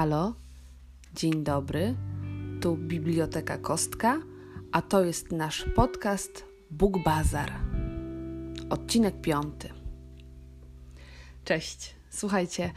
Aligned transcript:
Halo, 0.00 0.34
dzień 1.14 1.44
dobry. 1.44 1.94
Tu 2.60 2.76
Biblioteka 2.76 3.58
Kostka, 3.58 4.20
a 4.72 4.82
to 4.82 5.04
jest 5.04 5.32
nasz 5.32 5.64
podcast 5.74 6.44
Bóg 6.70 7.04
Bazar. 7.04 7.52
Odcinek 8.70 9.20
piąty. 9.20 9.68
Cześć. 11.44 11.94
Słuchajcie, 12.10 12.72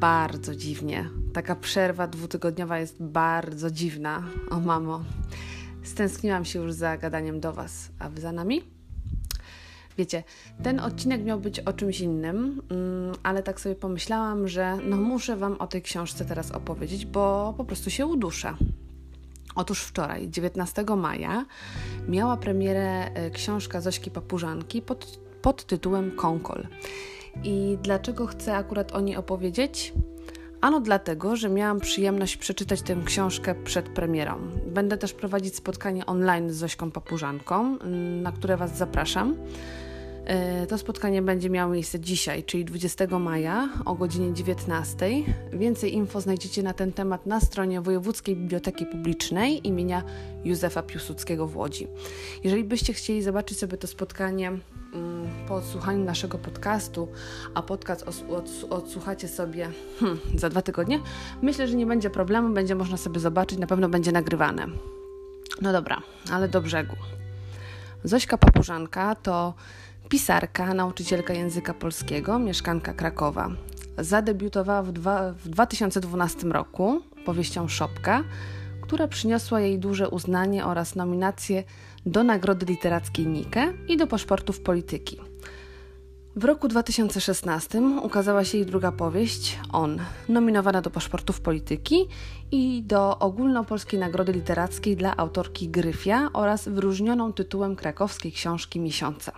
bardzo 0.00 0.54
dziwnie. 0.56 1.10
Taka 1.34 1.56
przerwa 1.56 2.06
dwutygodniowa 2.06 2.78
jest 2.78 3.02
bardzo 3.02 3.70
dziwna. 3.70 4.22
O 4.50 4.60
mamo, 4.60 5.04
stęskniłam 5.82 6.44
się 6.44 6.58
już 6.58 6.72
za 6.72 6.96
gadaniem 6.96 7.40
do 7.40 7.52
Was, 7.52 7.90
a 7.98 8.08
Wy 8.08 8.20
za 8.20 8.32
nami? 8.32 8.81
Wiecie, 9.98 10.22
ten 10.62 10.80
odcinek 10.80 11.24
miał 11.24 11.40
być 11.40 11.60
o 11.60 11.72
czymś 11.72 12.00
innym, 12.00 12.62
mm, 12.70 13.14
ale 13.22 13.42
tak 13.42 13.60
sobie 13.60 13.74
pomyślałam, 13.74 14.48
że 14.48 14.78
no 14.84 14.96
muszę 14.96 15.36
Wam 15.36 15.56
o 15.58 15.66
tej 15.66 15.82
książce 15.82 16.24
teraz 16.24 16.50
opowiedzieć, 16.52 17.06
bo 17.06 17.54
po 17.56 17.64
prostu 17.64 17.90
się 17.90 18.06
uduszę. 18.06 18.54
Otóż 19.54 19.82
wczoraj, 19.82 20.30
19 20.30 20.84
maja, 20.96 21.46
miała 22.08 22.36
premierę 22.36 23.14
e, 23.14 23.30
książka 23.30 23.80
Zośki 23.80 24.10
Papużanki 24.10 24.82
pod, 24.82 25.18
pod 25.42 25.64
tytułem 25.66 26.16
Konkol. 26.16 26.66
I 27.44 27.78
dlaczego 27.82 28.26
chcę 28.26 28.56
akurat 28.56 28.92
o 28.92 29.00
niej 29.00 29.16
opowiedzieć? 29.16 29.92
Ano 30.62 30.80
dlatego, 30.80 31.36
że 31.36 31.48
miałam 31.48 31.80
przyjemność 31.80 32.36
przeczytać 32.36 32.82
tę 32.82 32.96
książkę 33.04 33.54
przed 33.54 33.88
premierą. 33.88 34.38
Będę 34.66 34.98
też 34.98 35.12
prowadzić 35.12 35.56
spotkanie 35.56 36.06
online 36.06 36.50
z 36.50 36.56
Zośką 36.56 36.90
Papużanką, 36.90 37.78
na 38.22 38.32
które 38.32 38.56
Was 38.56 38.76
zapraszam. 38.78 39.36
E, 40.26 40.66
to 40.66 40.78
spotkanie 40.78 41.22
będzie 41.22 41.50
miało 41.50 41.72
miejsce 41.72 42.00
dzisiaj, 42.00 42.44
czyli 42.44 42.64
20 42.64 43.18
maja 43.18 43.68
o 43.84 43.94
godzinie 43.94 44.34
19. 44.34 45.10
Więcej 45.52 45.94
info 45.94 46.20
znajdziecie 46.20 46.62
na 46.62 46.72
ten 46.72 46.92
temat 46.92 47.26
na 47.26 47.40
stronie 47.40 47.80
Wojewódzkiej 47.80 48.36
Biblioteki 48.36 48.86
Publicznej 48.86 49.66
imienia 49.66 50.02
Józefa 50.44 50.82
Piłsudskiego 50.82 51.46
w 51.46 51.56
Łodzi. 51.56 51.88
Jeżeli 52.44 52.64
byście 52.64 52.92
chcieli 52.92 53.22
zobaczyć 53.22 53.58
sobie 53.58 53.78
to 53.78 53.86
spotkanie 53.86 54.48
mm, 54.48 55.28
po 55.48 55.54
odsłuchaniu 55.54 56.04
naszego 56.04 56.38
podcastu, 56.38 57.08
a 57.54 57.62
podcast 57.62 58.04
odsłuchacie 58.70 59.28
sobie 59.28 59.68
hmm, 60.00 60.18
za 60.34 60.48
dwa 60.48 60.62
tygodnie, 60.62 61.00
myślę, 61.42 61.68
że 61.68 61.76
nie 61.76 61.86
będzie 61.86 62.10
problemu, 62.10 62.54
będzie 62.54 62.74
można 62.74 62.96
sobie 62.96 63.20
zobaczyć, 63.20 63.58
na 63.58 63.66
pewno 63.66 63.88
będzie 63.88 64.12
nagrywane. 64.12 64.66
No 65.60 65.72
dobra, 65.72 66.02
ale 66.30 66.48
do 66.48 66.60
brzegu. 66.60 66.96
Zośka 68.04 68.38
Papużanka 68.38 69.14
to 69.14 69.54
pisarka, 70.08 70.74
nauczycielka 70.74 71.34
języka 71.34 71.74
polskiego, 71.74 72.38
mieszkanka 72.38 72.94
Krakowa. 72.94 73.50
Zadebiutowała 73.98 74.82
w, 74.82 74.92
dwa, 74.92 75.32
w 75.32 75.48
2012 75.48 76.46
roku 76.46 77.02
powieścią 77.24 77.68
Szopka, 77.68 78.24
która 78.80 79.08
przyniosła 79.08 79.60
jej 79.60 79.78
duże 79.78 80.08
uznanie 80.08 80.64
oraz 80.64 80.94
nominację 80.94 81.64
do 82.06 82.24
Nagrody 82.24 82.66
Literackiej 82.66 83.26
Nike 83.26 83.72
i 83.88 83.96
do 83.96 84.06
paszportów 84.06 84.60
polityki. 84.60 85.31
W 86.36 86.44
roku 86.44 86.68
2016 86.68 87.82
ukazała 88.02 88.44
się 88.44 88.58
jej 88.58 88.66
druga 88.66 88.92
powieść, 88.92 89.58
On, 89.72 89.98
nominowana 90.28 90.82
do 90.82 90.90
paszportów 90.90 91.40
polityki 91.40 92.08
i 92.50 92.82
do 92.82 93.18
Ogólnopolskiej 93.18 94.00
Nagrody 94.00 94.32
Literackiej 94.32 94.96
dla 94.96 95.16
autorki 95.16 95.68
Gryfia 95.68 96.30
oraz 96.32 96.68
wyróżnioną 96.68 97.32
tytułem 97.32 97.76
krakowskiej 97.76 98.32
książki 98.32 98.80
miesiąca. 98.80 99.32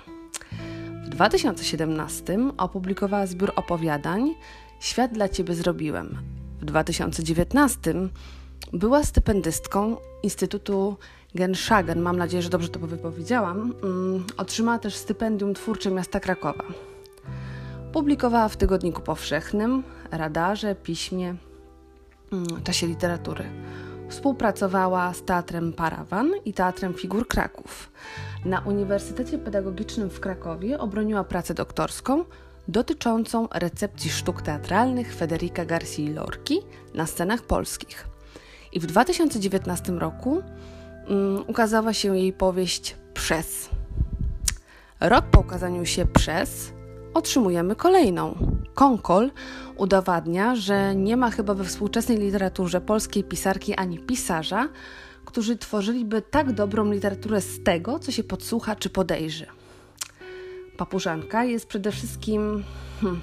W 1.05 1.09
2017 1.09 2.39
opublikowała 2.57 3.27
zbiór 3.27 3.53
opowiadań 3.57 4.35
Świat 4.81 5.13
dla 5.13 5.29
Ciebie 5.29 5.55
zrobiłem. 5.55 6.19
W 6.61 6.65
2019 6.65 7.95
była 8.73 9.05
stypendystką 9.05 9.97
Instytutu 10.23 10.97
Genschagen, 11.35 12.01
mam 12.01 12.17
nadzieję, 12.17 12.43
że 12.43 12.51
dobrze 12.51 12.69
to 12.69 12.81
wypowiedziałam. 12.81 13.75
Mm, 13.83 14.25
otrzymała 14.37 14.79
też 14.79 14.95
stypendium 14.95 15.55
twórcze 15.55 15.91
miasta 15.91 16.21
Krakowa. 16.21 16.65
Publikowała 17.95 18.49
w 18.49 18.57
Tygodniku 18.57 19.03
Powszechnym, 19.03 19.83
Radarze, 20.11 20.75
Piśmie, 20.75 21.35
mm, 22.33 22.63
czasie 22.65 22.87
literatury. 22.87 23.45
Współpracowała 24.09 25.15
z 25.15 25.23
Teatrem 25.23 25.73
Parawan 25.73 26.31
i 26.45 26.53
Teatrem 26.53 26.95
Figur 26.95 27.29
Kraków. 27.29 27.93
Na 28.45 28.61
Uniwersytecie 28.61 29.39
Pedagogicznym 29.39 30.11
w 30.11 30.21
Krakowie 30.21 30.79
obroniła 30.79 31.25
pracę 31.25 31.55
doktorską 31.55 32.25
dotyczącą 32.69 33.49
recepcji 33.53 34.11
sztuk 34.11 34.43
teatralnych 34.43 35.15
Federica 35.15 35.65
Garcia 35.65 36.03
Lorki 36.15 36.61
na 36.95 37.07
scenach 37.07 37.43
polskich. 37.43 38.09
I 38.73 38.81
w 38.81 38.87
2019 38.87 39.93
roku 39.93 40.43
um, 41.09 41.45
ukazała 41.47 41.93
się 41.93 42.17
jej 42.17 42.33
powieść 42.33 42.97
Przez. 43.15 43.69
Rok 45.01 45.25
po 45.31 45.41
ukazaniu 45.41 45.87
się 45.87 46.07
Przez 46.07 46.73
otrzymujemy 47.15 47.77
kolejną. 47.77 48.35
Konkol 48.75 49.31
udowadnia, 49.77 50.57
że 50.57 50.95
nie 50.97 51.17
ma 51.17 51.31
chyba 51.31 51.55
we 51.55 51.65
współczesnej 51.65 52.19
literaturze 52.19 52.81
polskiej 52.81 53.25
pisarki 53.25 53.75
ani 53.75 53.99
pisarza, 53.99 54.69
którzy 55.25 55.57
tworzyliby 55.57 56.23
tak 56.23 56.53
dobrą 56.53 56.91
literaturę 56.91 57.41
z 57.41 57.63
tego, 57.63 57.99
co 57.99 58.13
się 58.13 58.25
podsłucha 58.25 58.77
czy 58.77 58.91
podejrzy. 58.91 59.47
Papużanka 60.77 61.45
jest 61.45 61.67
przede 61.67 61.93
wszystkim 61.93 62.65
hmm, 63.01 63.21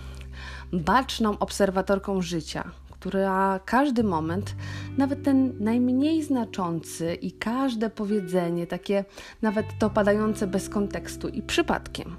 baczną 0.73 1.39
obserwatorką 1.39 2.21
życia, 2.21 2.71
która 2.91 3.59
każdy 3.65 4.03
moment, 4.03 4.55
nawet 4.97 5.23
ten 5.23 5.53
najmniej 5.59 6.23
znaczący 6.23 7.15
i 7.15 7.31
każde 7.31 7.89
powiedzenie, 7.89 8.67
takie 8.67 9.05
nawet 9.41 9.65
to 9.79 9.89
padające 9.89 10.47
bez 10.47 10.69
kontekstu 10.69 11.27
i 11.27 11.41
przypadkiem, 11.41 12.15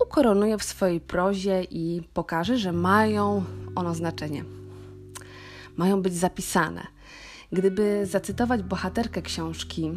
ukoronuje 0.00 0.58
w 0.58 0.64
swojej 0.64 1.00
prozie 1.00 1.62
i 1.64 2.02
pokaże, 2.14 2.58
że 2.58 2.72
mają 2.72 3.44
ono 3.74 3.94
znaczenie. 3.94 4.44
Mają 5.76 6.02
być 6.02 6.14
zapisane– 6.14 6.86
Gdyby 7.52 8.06
zacytować 8.06 8.62
bohaterkę 8.62 9.22
książki, 9.22 9.90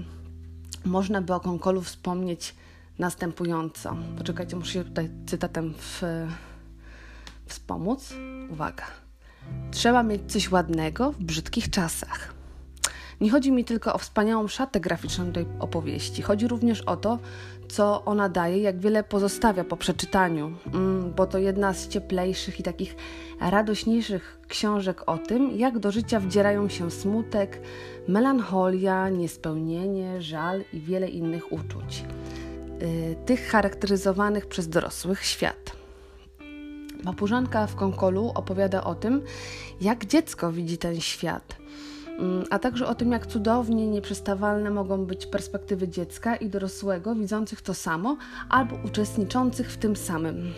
można 0.85 1.21
by 1.21 1.33
o 1.33 1.39
Konkolu 1.39 1.81
wspomnieć 1.81 2.55
następująco. 2.99 3.97
Poczekajcie, 4.17 4.55
muszę 4.55 4.71
się 4.71 4.83
tutaj 4.83 5.09
cytatem 5.25 5.73
w, 5.77 6.01
wspomóc. 7.45 8.13
Uwaga. 8.49 8.85
Trzeba 9.71 10.03
mieć 10.03 10.31
coś 10.31 10.51
ładnego 10.51 11.11
w 11.11 11.23
brzydkich 11.23 11.69
czasach. 11.69 12.33
Nie 13.21 13.31
chodzi 13.31 13.51
mi 13.51 13.65
tylko 13.65 13.93
o 13.93 13.97
wspaniałą 13.97 14.47
szatę 14.47 14.79
graficzną 14.79 15.31
tej 15.31 15.45
opowieści. 15.59 16.21
Chodzi 16.21 16.47
również 16.47 16.81
o 16.81 16.97
to, 16.97 17.19
co 17.67 18.05
ona 18.05 18.29
daje, 18.29 18.57
jak 18.61 18.79
wiele 18.79 19.03
pozostawia 19.03 19.63
po 19.63 19.77
przeczytaniu, 19.77 20.53
mm, 20.73 21.13
bo 21.15 21.27
to 21.27 21.37
jedna 21.37 21.73
z 21.73 21.87
cieplejszych 21.87 22.59
i 22.59 22.63
takich 22.63 22.95
radośniejszych 23.39 24.39
książek 24.47 25.03
o 25.09 25.17
tym, 25.17 25.51
jak 25.51 25.79
do 25.79 25.91
życia 25.91 26.19
wdzierają 26.19 26.69
się 26.69 26.91
smutek, 26.91 27.59
melancholia, 28.07 29.09
niespełnienie, 29.09 30.21
żal 30.21 30.63
i 30.73 30.79
wiele 30.79 31.09
innych 31.09 31.51
uczuć, 31.51 32.03
y, 32.81 33.15
tych 33.25 33.47
charakteryzowanych 33.47 34.47
przez 34.47 34.69
dorosłych 34.69 35.25
świat. 35.25 35.75
Mapużanka 37.03 37.67
w 37.67 37.75
Konkolu 37.75 38.31
opowiada 38.35 38.83
o 38.83 38.95
tym, 38.95 39.21
jak 39.81 40.05
dziecko 40.05 40.51
widzi 40.51 40.77
ten 40.77 41.01
świat– 41.01 41.55
a 42.49 42.59
także 42.59 42.87
o 42.87 42.95
tym, 42.95 43.11
jak 43.11 43.27
cudownie 43.27 43.87
nieprzestawalne 43.87 44.69
mogą 44.69 45.05
być 45.05 45.25
perspektywy 45.25 45.87
dziecka 45.87 46.35
i 46.35 46.49
dorosłego 46.49 47.15
widzących 47.15 47.61
to 47.61 47.73
samo 47.73 48.17
albo 48.49 48.75
uczestniczących 48.85 49.71
w 49.71 49.77
tym 49.77 49.95
samym. 49.95 50.53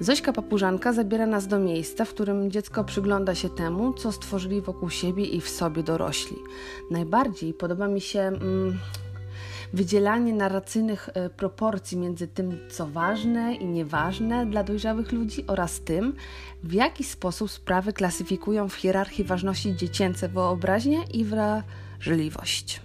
Zośka 0.00 0.32
Papużanka 0.32 0.92
zabiera 0.92 1.26
nas 1.26 1.46
do 1.46 1.58
miejsca, 1.58 2.04
w 2.04 2.10
którym 2.10 2.50
dziecko 2.50 2.84
przygląda 2.84 3.34
się 3.34 3.48
temu, 3.48 3.92
co 3.92 4.12
stworzyli 4.12 4.60
wokół 4.60 4.90
siebie 4.90 5.24
i 5.24 5.40
w 5.40 5.48
sobie 5.48 5.82
dorośli. 5.82 6.36
Najbardziej 6.90 7.54
podoba 7.54 7.88
mi 7.88 8.00
się. 8.00 8.20
Mm, 8.20 8.78
wydzielanie 9.72 10.34
narracyjnych 10.34 11.08
e, 11.14 11.30
proporcji 11.30 11.98
między 11.98 12.28
tym, 12.28 12.58
co 12.70 12.86
ważne 12.86 13.54
i 13.54 13.66
nieważne 13.66 14.46
dla 14.46 14.64
dojrzałych 14.64 15.12
ludzi 15.12 15.44
oraz 15.46 15.80
tym, 15.80 16.14
w 16.62 16.72
jaki 16.72 17.04
sposób 17.04 17.50
sprawy 17.50 17.92
klasyfikują 17.92 18.68
w 18.68 18.74
hierarchii 18.74 19.24
ważności 19.24 19.76
dziecięce 19.76 20.28
wyobraźnię 20.28 20.98
i 21.14 21.24
wrażliwość. 21.24 22.80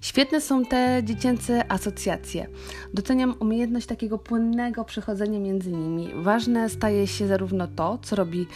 Świetne 0.00 0.40
są 0.40 0.64
te 0.64 1.02
dziecięce 1.04 1.72
asocjacje. 1.72 2.46
Doceniam 2.94 3.34
umiejętność 3.40 3.86
takiego 3.86 4.18
płynnego 4.18 4.84
przechodzenia 4.84 5.38
między 5.38 5.72
nimi. 5.72 6.08
Ważne 6.22 6.68
staje 6.68 7.06
się 7.06 7.26
zarówno 7.26 7.66
to, 7.66 7.98
co 8.02 8.16
robi 8.16 8.46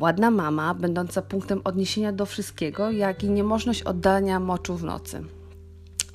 ładna 0.00 0.30
mama, 0.30 0.74
będąca 0.74 1.22
punktem 1.22 1.60
odniesienia 1.64 2.12
do 2.12 2.26
wszystkiego, 2.26 2.90
jak 2.90 3.24
i 3.24 3.30
niemożność 3.30 3.82
oddania 3.82 4.40
moczu 4.40 4.76
w 4.76 4.84
nocy 4.84 5.24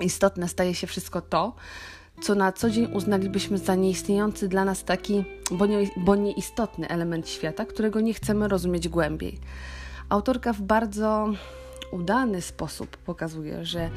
istotne 0.00 0.48
staje 0.48 0.74
się 0.74 0.86
wszystko 0.86 1.20
to, 1.20 1.54
co 2.22 2.34
na 2.34 2.52
co 2.52 2.70
dzień 2.70 2.88
uznalibyśmy 2.92 3.58
za 3.58 3.74
nieistniejący 3.74 4.48
dla 4.48 4.64
nas 4.64 4.84
taki, 4.84 5.24
bo, 5.50 5.66
nie, 5.66 5.90
bo 5.96 6.16
nieistotny 6.16 6.88
element 6.88 7.28
świata, 7.28 7.64
którego 7.64 8.00
nie 8.00 8.14
chcemy 8.14 8.48
rozumieć 8.48 8.88
głębiej. 8.88 9.38
Autorka 10.08 10.52
w 10.52 10.62
bardzo 10.62 11.32
udany 11.92 12.42
sposób 12.42 12.96
pokazuje, 12.96 13.64
że 13.64 13.90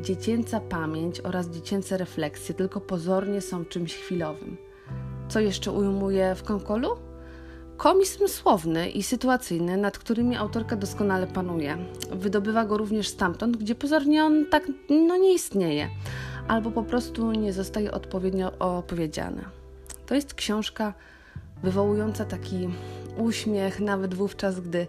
dziecięca 0.00 0.60
pamięć 0.60 1.20
oraz 1.20 1.48
dziecięce 1.48 1.96
refleksje 1.96 2.54
tylko 2.54 2.80
pozornie 2.80 3.40
są 3.40 3.64
czymś 3.64 3.94
chwilowym. 3.94 4.56
Co 5.28 5.40
jeszcze 5.40 5.72
ujmuje 5.72 6.34
w 6.34 6.42
Konkolu? 6.42 7.05
Komizm 7.76 8.28
słowny 8.28 8.90
i 8.90 9.02
sytuacyjny, 9.02 9.76
nad 9.76 9.98
którymi 9.98 10.36
autorka 10.36 10.76
doskonale 10.76 11.26
panuje. 11.26 11.76
Wydobywa 12.10 12.64
go 12.64 12.78
również 12.78 13.08
stamtąd, 13.08 13.56
gdzie 13.56 13.74
pozornie 13.74 14.24
on 14.24 14.46
tak 14.50 14.68
no, 14.90 15.16
nie 15.16 15.34
istnieje, 15.34 15.88
albo 16.48 16.70
po 16.70 16.82
prostu 16.82 17.32
nie 17.32 17.52
zostaje 17.52 17.92
odpowiednio 17.92 18.52
opowiedziany. 18.58 19.44
To 20.06 20.14
jest 20.14 20.34
książka 20.34 20.94
wywołująca 21.62 22.24
taki 22.24 22.68
uśmiech, 23.18 23.80
nawet 23.80 24.14
wówczas, 24.14 24.60
gdy 24.60 24.86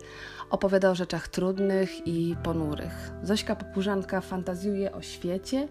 opowiada 0.50 0.90
o 0.90 0.96
rzeczach 0.96 1.28
trudnych 1.28 2.08
i 2.08 2.36
ponurych. 2.44 3.12
Zośka 3.24 3.56
Popurzanka 3.56 4.22
fantazjuje 4.22 4.92
o 4.92 5.02
świecie, 5.02 5.68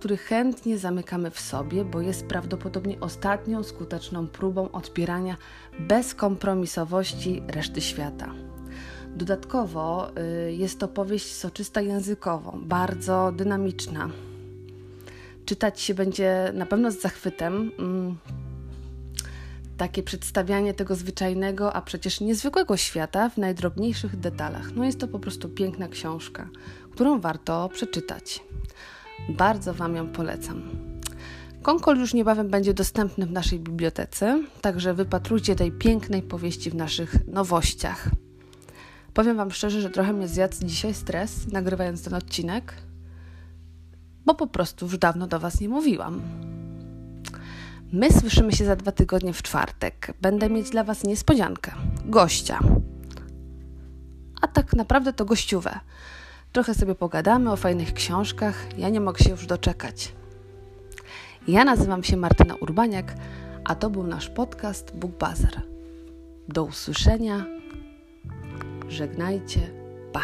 który 0.00 0.16
chętnie 0.16 0.78
zamykamy 0.78 1.30
w 1.30 1.40
sobie, 1.40 1.84
bo 1.84 2.00
jest 2.00 2.26
prawdopodobnie 2.26 3.00
ostatnią 3.00 3.62
skuteczną 3.62 4.26
próbą 4.26 4.70
odpierania 4.70 5.36
bezkompromisowości 5.78 7.42
reszty 7.48 7.80
świata. 7.80 8.34
Dodatkowo 9.16 10.10
y, 10.48 10.52
jest 10.52 10.78
to 10.78 10.88
powieść 10.88 11.34
soczysta 11.34 11.80
językowo, 11.80 12.58
bardzo 12.62 13.32
dynamiczna. 13.32 14.10
Czytać 15.44 15.80
się 15.80 15.94
będzie 15.94 16.52
na 16.54 16.66
pewno 16.66 16.90
z 16.90 17.00
zachwytem. 17.00 17.72
Mm, 17.78 18.16
takie 19.76 20.02
przedstawianie 20.02 20.74
tego 20.74 20.94
zwyczajnego, 20.94 21.72
a 21.72 21.82
przecież 21.82 22.20
niezwykłego 22.20 22.76
świata 22.76 23.28
w 23.28 23.36
najdrobniejszych 23.36 24.16
detalach. 24.16 24.74
No 24.76 24.84
jest 24.84 25.00
to 25.00 25.08
po 25.08 25.18
prostu 25.18 25.48
piękna 25.48 25.88
książka, 25.88 26.48
którą 26.90 27.20
warto 27.20 27.68
przeczytać. 27.72 28.42
Bardzo 29.28 29.74
Wam 29.74 29.96
ją 29.96 30.08
polecam. 30.08 30.62
Konkol 31.62 31.98
już 31.98 32.14
niebawem 32.14 32.48
będzie 32.48 32.74
dostępny 32.74 33.26
w 33.26 33.30
naszej 33.30 33.60
bibliotece, 33.60 34.42
także 34.60 34.94
wypatrujcie 34.94 35.56
tej 35.56 35.72
pięknej 35.72 36.22
powieści 36.22 36.70
w 36.70 36.74
naszych 36.74 37.26
nowościach. 37.26 38.08
Powiem 39.14 39.36
Wam 39.36 39.50
szczerze, 39.50 39.80
że 39.80 39.90
trochę 39.90 40.12
mnie 40.12 40.28
zjadł 40.28 40.54
dzisiaj 40.64 40.94
stres, 40.94 41.52
nagrywając 41.52 42.04
ten 42.04 42.14
odcinek, 42.14 42.74
bo 44.26 44.34
po 44.34 44.46
prostu 44.46 44.86
już 44.86 44.98
dawno 44.98 45.26
do 45.26 45.40
Was 45.40 45.60
nie 45.60 45.68
mówiłam. 45.68 46.22
My 47.92 48.12
słyszymy 48.12 48.52
się 48.52 48.64
za 48.64 48.76
dwa 48.76 48.92
tygodnie 48.92 49.32
w 49.32 49.42
czwartek. 49.42 50.14
Będę 50.20 50.50
mieć 50.50 50.70
dla 50.70 50.84
Was 50.84 51.04
niespodziankę 51.04 51.72
gościa. 52.04 52.58
A 54.40 54.46
tak 54.46 54.72
naprawdę 54.72 55.12
to 55.12 55.24
gościuwe. 55.24 55.80
Trochę 56.52 56.74
sobie 56.74 56.94
pogadamy 56.94 57.52
o 57.52 57.56
fajnych 57.56 57.92
książkach. 57.92 58.78
Ja 58.78 58.88
nie 58.88 59.00
mogę 59.00 59.24
się 59.24 59.30
już 59.30 59.46
doczekać. 59.46 60.12
Ja 61.48 61.64
nazywam 61.64 62.04
się 62.04 62.16
Martyna 62.16 62.54
Urbaniak, 62.54 63.14
a 63.64 63.74
to 63.74 63.90
był 63.90 64.02
nasz 64.02 64.28
podcast 64.28 64.96
Book 64.96 65.18
Bazar. 65.18 65.62
Do 66.48 66.64
usłyszenia. 66.64 67.46
Żegnajcie. 68.88 69.60
Pa. 70.12 70.22